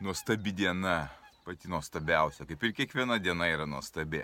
[0.00, 1.08] nuostabi diena,
[1.44, 4.22] pati nuostabiausia, kaip ir kiekviena diena yra nuostabi.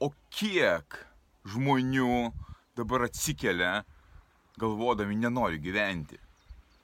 [0.00, 0.98] O kiek
[1.48, 2.30] žmonių
[2.78, 3.82] dabar atsikelia,
[4.58, 6.18] galvodami, nenori gyventi,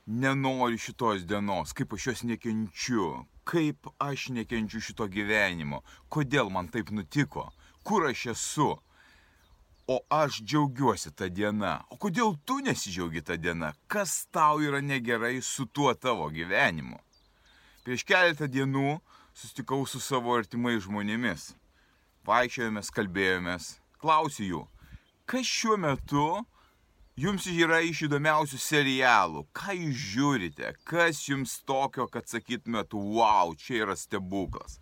[0.06, 3.08] nenori šitos dienos, kaip aš jos nekenčiu,
[3.48, 7.48] kaip aš nekenčiu šito gyvenimo, kodėl man taip nutiko,
[7.84, 8.74] kur aš esu.
[9.88, 11.78] O aš džiaugiuosi tą dieną.
[11.88, 13.70] O kodėl tu nesidžiaugi tą dieną?
[13.88, 16.98] Kas tau yra negerai su tuo tavo gyvenimu?
[17.88, 18.98] Prieš keletą dienų
[19.32, 21.54] susitikau su savo artimais žmonėmis.
[22.28, 24.58] Vaikščiojomės, kalbėjomės, klausiu jų,
[25.24, 26.24] kas šiuo metu
[27.16, 33.80] jums yra iš įdomiausių serialų, ką jūs žiūrite, kas jums tokio, kad sakytumėt, wow, čia
[33.86, 34.76] yra stebuklas.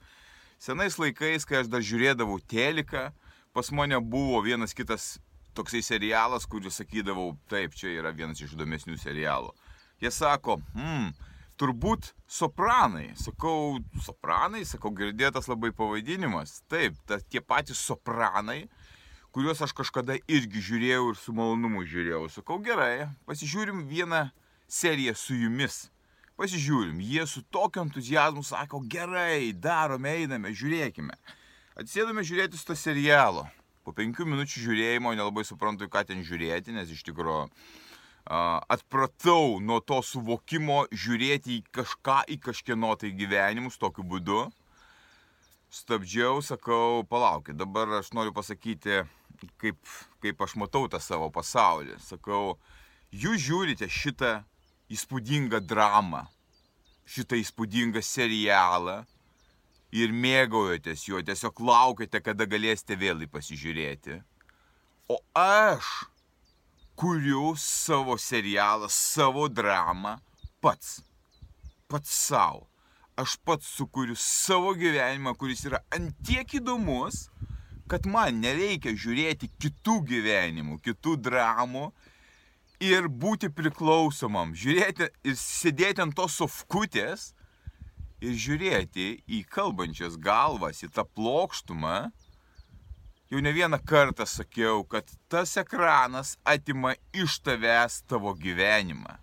[0.59, 3.13] Senais laikais, kai aš dar žiūrėdavau teliką,
[3.55, 5.13] pas mane buvo vienas kitas
[5.55, 9.55] toksai serialas, kurį sakydavau, taip, čia yra vienas iš įdomesnių serialų.
[10.03, 11.15] Jie sako, hmm,
[11.61, 13.11] turbūt sopranai.
[13.21, 16.61] Sakau, sopranai, sakau, girdėtas labai pavadinimas.
[16.71, 18.67] Taip, ta, tie patys sopranai,
[19.35, 22.25] kuriuos aš kažkada irgi žiūrėjau ir su malonumu žiūrėjau.
[22.39, 24.27] Sakau, gerai, pasižiūrim vieną
[24.69, 25.87] seriją su jumis.
[26.37, 31.17] Pasižiūrim, jie su tokiu entuzijazmu sako, gerai, darome, einame, žiūrėkime.
[31.81, 33.47] Atsėdame žiūrėti su to serialo.
[33.87, 37.47] Po penkių minučių žiūrėjimo nelabai suprantu, ką ten žiūrėti, nes iš tikrųjų
[38.27, 44.47] atpratau nuo to suvokimo žiūrėti į kažką, į kažkieno tai gyvenimus tokiu būdu.
[45.71, 49.03] Stabdžiau, sakau, palaukit, dabar aš noriu pasakyti,
[49.61, 49.79] kaip,
[50.23, 51.99] kaip aš matau tą savo pasaulį.
[52.03, 52.57] Sakau,
[53.11, 54.41] jūs žiūrite šitą
[54.91, 56.25] įspūdingą dramą,
[57.07, 59.03] šitą įspūdingą serialą
[59.95, 64.21] ir mėgaujatės juo, tiesiog laukite, kada galėsite vėl jį pasižiūrėti.
[65.11, 66.07] O aš
[66.97, 70.17] kuriu savo serialą, savo dramą
[70.61, 71.03] pats.
[71.89, 72.67] Pats savo.
[73.17, 77.29] Aš pats sukūriu savo gyvenimą, kuris yra antiek įdomus,
[77.89, 81.87] kad man nereikia žiūrėti kitų gyvenimų, kitų dramų
[82.85, 84.53] ir būti priklausomam.
[84.59, 87.31] Žiūrėti ir sėdėti ant tos sofkutės
[88.21, 92.11] ir žiūrėti į kalbančias galvas, į tą plokštumą
[93.31, 99.17] Jau ne vieną kartą sakiau, kad tas ekranas atima iš tavęs tavo gyvenimą.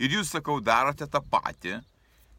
[0.00, 1.78] Ir jūs, sakau, darote tą patį,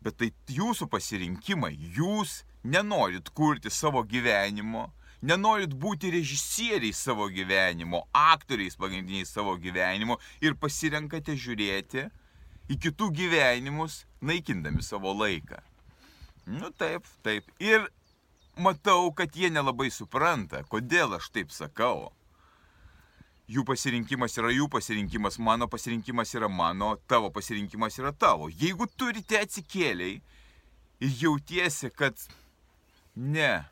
[0.05, 1.73] bet tai jūsų pasirinkimai.
[1.97, 4.91] Jūs nenorit kurti savo gyvenimo,
[5.25, 12.05] nenorit būti režisieriai savo gyvenimo, aktoriais pagrindiniais savo gyvenimo ir pasirenkate žiūrėti
[12.69, 15.57] į kitų gyvenimus, naikindami savo laiką.
[16.45, 17.49] Nu taip, taip.
[17.61, 17.89] Ir
[18.57, 22.11] matau, kad jie nelabai supranta, kodėl aš taip sakau.
[23.51, 28.47] Jų pasirinkimas yra jų pasirinkimas, mano pasirinkimas yra mano, tavo pasirinkimas yra tavo.
[28.47, 30.21] Jeigu turite atsikėliai
[31.03, 32.15] ir jautiesi, kad
[33.15, 33.65] ne,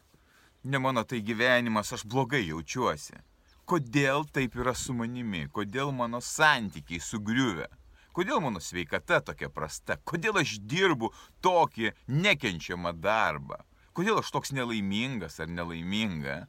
[0.64, 3.22] ne mano tai gyvenimas, aš blogai jaučiuosi.
[3.70, 7.70] Kodėl taip yra su manimi, kodėl mano santykiai sugriuvę,
[8.18, 11.14] kodėl mano sveikata tokia prasta, kodėl aš dirbu
[11.46, 13.62] tokį nekenčiamą darbą
[14.00, 16.46] kodėl aš toks nelaimingas ar nelaiminga?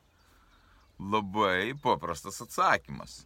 [1.00, 3.24] Labai paprastas atsakymas.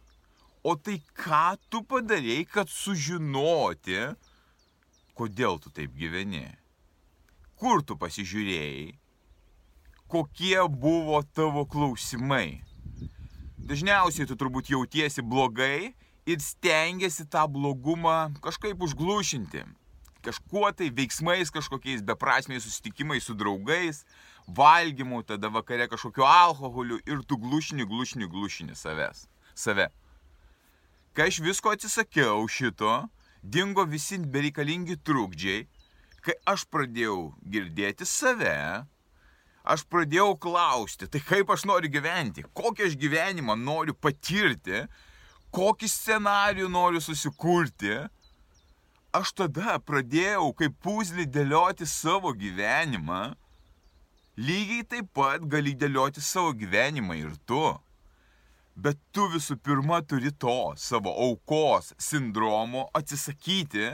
[0.65, 3.99] O tai ką tu padarėjai, kad sužinoti,
[5.13, 6.47] kodėl tu taip gyveni?
[7.61, 8.95] Kur tu pasižiūrėjai?
[10.09, 12.63] Kokie buvo tavo klausimai?
[13.61, 15.93] Dažniausiai tu turbūt jautiesi blogai
[16.25, 19.67] ir stengiasi tą blogumą kažkaip užglušinti
[20.25, 24.03] kažkuo tai veiksmais kažkokiais beprasmiais susitikimais su draugais,
[24.47, 29.27] valgymu, tada vakare kažkokiu alkoholiu ir tu glušini, glušini, glušini savęs.
[29.55, 29.89] Save.
[31.15, 33.05] Kai aš visko atsisakiau šito,
[33.41, 35.63] dingo visi bereikalingi trukdžiai,
[36.25, 38.57] kai aš pradėjau girdėti save,
[39.63, 44.85] aš pradėjau klausti, tai kaip aš noriu gyventi, kokį aš gyvenimą noriu patirti,
[45.55, 47.95] kokį scenarių noriu susikurti,
[49.19, 53.35] aš tada pradėjau kaip puzlį dėlioti savo gyvenimą,
[54.37, 57.63] lygiai taip pat gali dėlioti savo gyvenimą ir tu.
[58.75, 63.93] Bet tu visų pirma turi to savo aukos sindromo atsisakyti,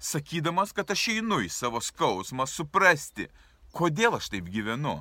[0.00, 3.30] sakydamas, kad aš einu į savo skausmą suprasti,
[3.72, 4.98] kodėl aš taip gyvenu.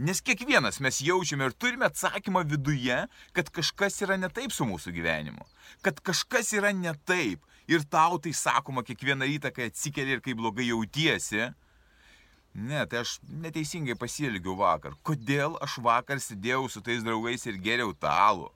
[0.00, 3.02] Nes kiekvienas mes jaučiame ir turime atsakymą viduje,
[3.36, 5.44] kad kažkas yra ne taip su mūsų gyvenimu.
[5.84, 7.44] Kad kažkas yra ne taip.
[7.70, 11.50] Ir tau tai sakoma kiekvieną rytą, kai atsikeli ir kai blogai jautiesi.
[12.54, 14.96] Ne, tai aš neteisingai pasielgiau vakar.
[15.06, 18.48] Kodėl aš vakar sėdėjau su tais draugais ir geriau talų?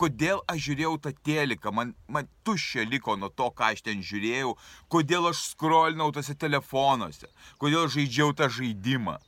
[0.00, 4.54] Kodėl aš žiūrėjau tą teliką, man, man tuščia liko nuo to, ką aš ten žiūrėjau,
[4.88, 7.28] kodėl aš skrolinau tose telefonuose,
[7.60, 9.18] kodėl žaidžiau tą žaidimą,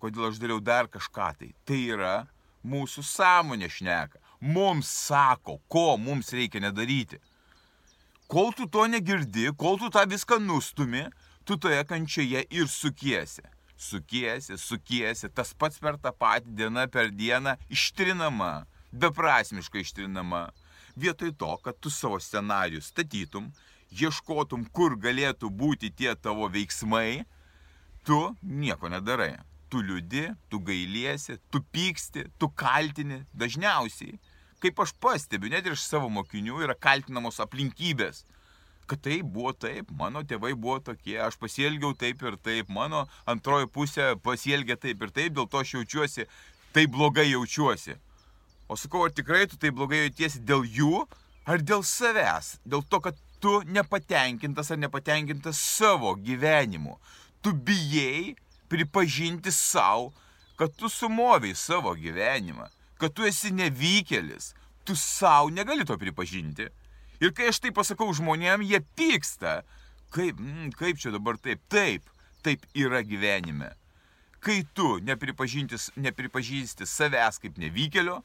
[0.00, 1.52] kodėl aš dariau dar kažką tai.
[1.68, 2.14] Tai yra
[2.64, 4.18] mūsų sąmonė šneka.
[4.40, 7.20] Mums sako, ko mums reikia nedaryti.
[8.34, 11.06] Kol tu to negirdi, kol tu tą viską nustumi,
[11.46, 13.44] tu toje kančioje ir sukiesi
[13.76, 20.48] sukiesi, sukiesi, tas pats per tą patį dieną per dieną ištrinama, beprasmiškai ištrinama.
[20.96, 23.50] Vietoj to, kad tu savo scenarių statytum,
[23.90, 27.24] ieškotum, kur galėtų būti tie tavo veiksmai,
[28.06, 29.34] tu nieko nedarai.
[29.72, 34.20] Tu liūdi, tu gailiesi, tu pyksti, tu kaltini dažniausiai.
[34.64, 38.24] Kaip aš pastebiu, net ir iš savo mokinių yra kaltinamos aplinkybės
[38.86, 43.68] kad tai buvo taip, mano tėvai buvo tokie, aš pasielgiau taip ir taip, mano antroji
[43.72, 46.26] pusė pasielgė taip ir taip, dėl to aš jaučiuosi,
[46.76, 47.96] taip blogai jaučiuosi.
[48.68, 51.04] O sakau, ar tikrai tu taip blogai jautiesi dėl jų,
[51.48, 52.58] ar dėl savęs?
[52.64, 56.98] Dėl to, kad tu nepatenkintas ar nepatenkintas savo gyvenimu.
[57.44, 58.36] Tu bijai
[58.72, 60.12] pripažinti savo,
[60.56, 62.68] kad tu sumoviai savo gyvenimą,
[63.00, 64.52] kad tu esi nevykėlis.
[64.84, 66.68] Tu savo negali to pripažinti.
[67.22, 69.62] Ir kai aš tai pasakau žmonėm, jie pyksta.
[70.14, 71.62] Kaip, mm, kaip čia dabar taip?
[71.72, 72.10] Taip,
[72.44, 73.72] taip yra gyvenime.
[74.44, 78.18] Kai tu nepripažįsti savęs kaip nevykėlio,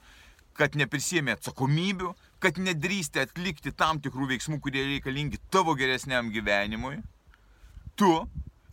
[0.60, 2.12] kad neprisėmė atsakomybių,
[2.44, 7.00] kad nedrįsti atlikti tam tikrų veiksmų, kurie reikalingi tavo geresniam gyvenimui,
[7.96, 8.12] tu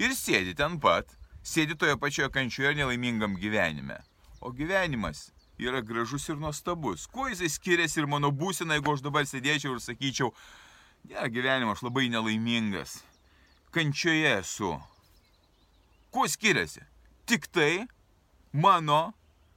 [0.03, 1.15] ir sėdi ten pat,
[1.47, 4.01] sėdi toje pačioje kančioje nelaimingam gyvenime.
[4.43, 5.29] O gyvenimas
[5.59, 7.07] yra gražus ir nuostabus.
[7.07, 10.33] Kuo jisai skiriasi ir mano būsena, jeigu aš dabar sėdėčiau ir sakyčiau,
[11.07, 13.01] ne, ja, gyvenimo aš labai nelaimingas,
[13.75, 14.75] kančioje esu.
[16.11, 16.85] Kuo skiriasi?
[17.27, 17.87] Tik tai
[18.53, 19.13] mano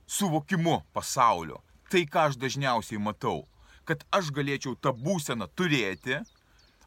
[0.07, 1.61] suvokimu pasaulio.
[1.89, 3.47] Tai, ką aš dažniausiai matau.
[3.85, 6.19] Kad aš galėčiau tą būseną turėti,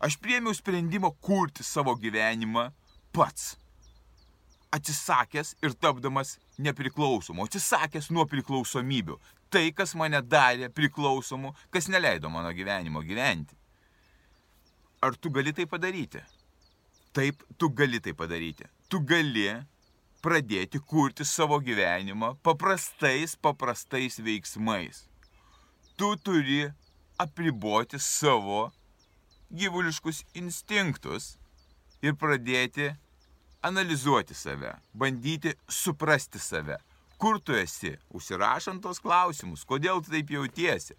[0.03, 2.69] aš priemiau sprendimą kurti savo gyvenimą
[3.15, 3.57] pats
[4.73, 9.19] atsisakęs ir tapdamas nepriklausomu, atsisakęs nuo priklausomybių.
[9.53, 13.57] Tai, kas mane darė priklausomu, kas neleido mano gyvenimo gyventi.
[15.03, 16.23] Ar tu gali tai padaryti?
[17.13, 18.65] Taip, tu gali tai padaryti.
[18.89, 19.51] Tu gali
[20.23, 25.05] pradėti kurti savo gyvenimą paprastais, paprastais veiksmais.
[25.99, 26.63] Tu turi
[27.21, 28.71] apriboti savo
[29.53, 31.35] gyvuliškus instinktus
[32.03, 32.93] ir pradėti
[33.63, 36.77] analizuoti save, bandyti suprasti save.
[37.19, 40.97] Kur tu esi, užsirašant tos klausimus, kodėl tu taip jautiesi.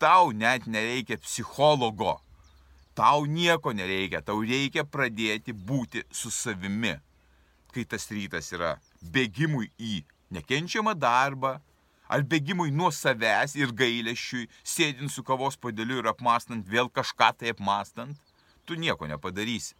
[0.00, 2.16] Tau net nereikia psichologo,
[2.96, 6.94] tau nieko nereikia, tau reikia pradėti būti su savimi.
[7.70, 10.00] Kai tas rytas yra bėgimui į
[10.32, 11.58] nekenčiamą darbą,
[12.08, 17.52] ar bėgimui nuo savęs ir gailėšiui, sėdint su kavos padėliu ir apmastant vėl kažką tai
[17.52, 18.16] apmastant,
[18.64, 19.76] tu nieko nepadarysi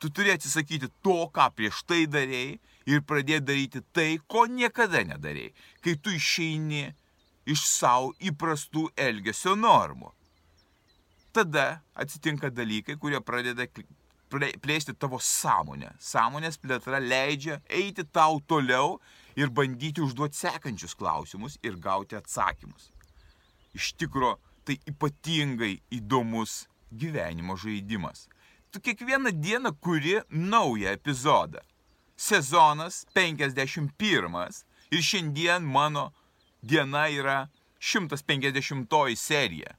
[0.00, 2.58] tu turi atsisakyti to, ką prieš tai darėjai
[2.88, 5.52] ir pradėti daryti tai, ko niekada nedarėjai,
[5.84, 6.86] kai tu išeini
[7.50, 10.12] iš savo įprastų elgesio normų.
[11.36, 13.68] Tada atsitinka dalykai, kurie pradeda
[14.30, 15.92] plėsti tavo sąmonę.
[16.00, 18.98] Sąmonės plėtra leidžia eiti tau toliau
[19.36, 22.90] ir bandyti užduoti sekančius klausimus ir gauti atsakymus.
[23.76, 28.26] Iš tikro, tai ypatingai įdomus gyvenimo žaidimas
[28.70, 31.58] tu kiekvieną dieną kuri naują epizodą.
[32.16, 36.12] Sezonas 51 ir šiandien mano
[36.62, 37.48] diena yra
[37.80, 39.74] 150 serija.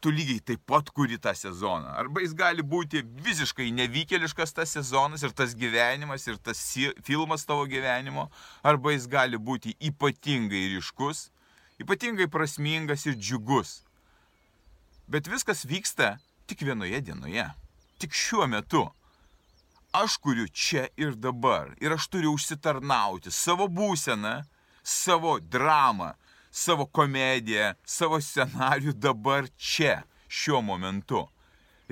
[0.00, 1.86] Tu lygiai taip pat kuri tą sezoną.
[1.86, 6.58] Arba jis gali būti visiškai nevykėliškas tas sezonas ir tas gyvenimas ir tas
[7.04, 8.30] filmas tavo gyvenimo,
[8.62, 11.30] arba jis gali būti ypatingai ryškus,
[11.78, 13.84] ypatingai prasmingas ir džiugus.
[15.06, 16.16] Bet viskas vyksta
[16.46, 17.46] tik vienoje dienoje
[18.02, 18.82] tik šiuo metu.
[19.92, 21.74] Aš kuriu čia ir dabar.
[21.80, 24.40] Ir aš turiu užsitarnauti savo būseną,
[24.82, 26.14] savo dramą,
[26.50, 31.26] savo komediją, savo scenarių dabar čia, šiuo momentu.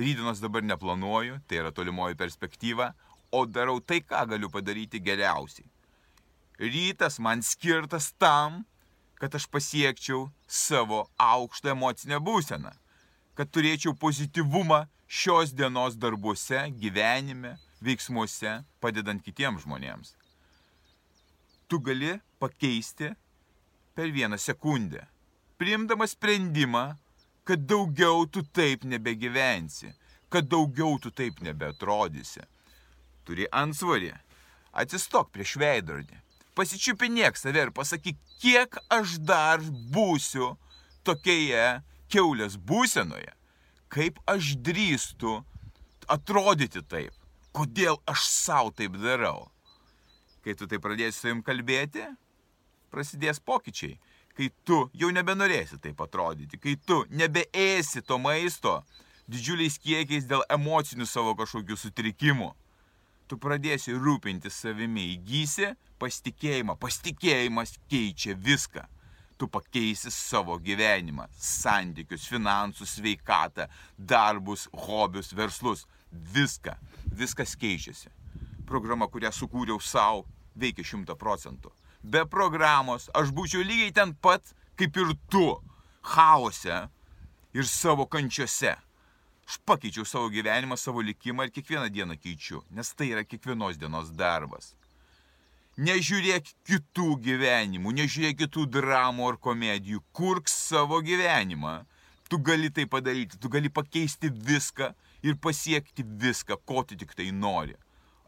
[0.00, 2.90] Rydienos dabar neplanuoju, tai yra tolimoji perspektyva,
[3.31, 5.69] o darau tai, ką galiu padaryti geriausiai.
[6.61, 8.64] Rytas man skirtas tam,
[9.21, 12.73] kad aš pasiekčiau savo aukštą emocinę būseną,
[13.37, 20.14] kad turėčiau pozityvumą šios dienos darbuose, gyvenime, veiksmuose, padedant kitiems žmonėms.
[21.71, 23.12] tu gali pakeisti
[23.95, 25.07] per vieną sekundę,
[25.59, 26.95] priimdamas sprendimą,
[27.45, 29.93] kad daugiau tu taip nebegyvensi,
[30.29, 32.43] kad daugiau tu taip nebeatrodysi.
[33.25, 34.11] Turi ansvarį.
[34.73, 36.19] Atsistok prieš veidrodį.
[36.59, 39.62] Pasičiupinėk save ir pasakyk, kiek aš dar
[39.95, 40.57] būsiu
[41.07, 43.31] tokioje keulės būsenoje,
[43.90, 45.40] kaip aš drįstu
[46.11, 47.14] atrodyti taip,
[47.54, 49.49] kodėl aš savo taip darau.
[50.44, 52.06] Kai tu tai pradėsi su jum kalbėti,
[52.90, 53.99] prasidės pokyčiai.
[54.38, 58.78] Kai tu jau nebenorėsi taip atrodyti, kai tu nebeėsi to maisto
[59.30, 62.49] didžiuliais kiekiais dėl emocinių savo kažkokių sutrikimų,
[63.28, 66.78] tu pradėsi rūpintis savimi, įgysi pasitikėjimą.
[66.80, 68.87] Pasitikėjimas keičia viską.
[69.40, 73.64] Tu pakeisi savo gyvenimą, santykius, finansus, sveikatą,
[73.97, 75.87] darbus, hobius, verslus.
[76.12, 76.75] Viską.
[77.16, 78.11] Viskas keičiasi.
[78.68, 80.26] Programa, kurią sukūriau savo,
[80.61, 81.73] veikia šimta procentų.
[82.02, 84.44] Be programos aš būčiau lygiai ten pat,
[84.76, 85.47] kaip ir tu,
[86.12, 86.82] chaose
[87.56, 88.76] ir savo kančiose.
[89.49, 94.12] Aš pakeičiau savo gyvenimą, savo likimą ir kiekvieną dieną keičiu, nes tai yra kiekvienos dienos
[94.12, 94.75] darbas.
[95.80, 101.87] Nežiūrėk kitų gyvenimų, nežiūrėk kitų dramų ar komedijų, kurk savo gyvenimą.
[102.28, 104.90] Tu gali tai padaryti, tu gali pakeisti viską
[105.25, 107.78] ir pasiekti viską, ko tu tik tai nori.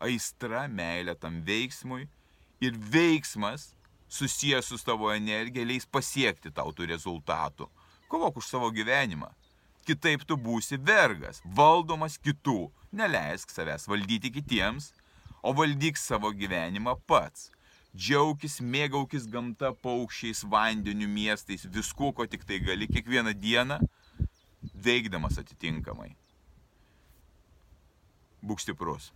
[0.00, 2.06] Aistra, meilė tam veiksmui
[2.64, 3.74] ir veiksmas
[4.08, 7.68] susijęs su tavo energija leis pasiekti tau tų rezultatų.
[8.08, 9.28] Kovok už savo gyvenimą.
[9.84, 12.70] Kitaip tu būsi vergas, valdomas kitų.
[12.96, 14.92] Neleisk savęs valdyti kitiems,
[15.42, 17.50] o valdyk savo gyvenimą pats.
[17.92, 23.76] Džiaukis, mėgaukis gamta, paukščiais, vandeniu, miestais, viskuo, ko tik tai gali kiekvieną dieną,
[24.86, 26.14] veikdamas atitinkamai.
[28.40, 29.10] Būk stiprus.